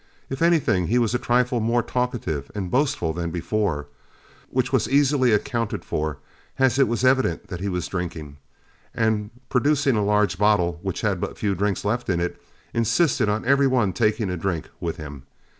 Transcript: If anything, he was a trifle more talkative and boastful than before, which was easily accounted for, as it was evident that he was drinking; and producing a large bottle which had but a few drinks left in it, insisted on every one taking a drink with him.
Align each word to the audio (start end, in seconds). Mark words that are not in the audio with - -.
If 0.31 0.41
anything, 0.41 0.87
he 0.87 0.97
was 0.97 1.13
a 1.13 1.19
trifle 1.19 1.59
more 1.59 1.83
talkative 1.83 2.49
and 2.55 2.71
boastful 2.71 3.13
than 3.13 3.29
before, 3.29 3.85
which 4.49 4.73
was 4.73 4.89
easily 4.89 5.31
accounted 5.31 5.85
for, 5.85 6.17
as 6.57 6.79
it 6.79 6.87
was 6.87 7.03
evident 7.05 7.49
that 7.49 7.59
he 7.59 7.69
was 7.69 7.85
drinking; 7.87 8.37
and 8.95 9.29
producing 9.49 9.95
a 9.95 10.03
large 10.03 10.39
bottle 10.39 10.79
which 10.81 11.01
had 11.01 11.21
but 11.21 11.33
a 11.33 11.35
few 11.35 11.53
drinks 11.53 11.85
left 11.85 12.09
in 12.09 12.19
it, 12.19 12.41
insisted 12.73 13.29
on 13.29 13.45
every 13.45 13.67
one 13.67 13.93
taking 13.93 14.31
a 14.31 14.37
drink 14.37 14.69
with 14.79 14.97
him. 14.97 15.27